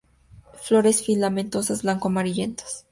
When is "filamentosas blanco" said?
1.05-2.07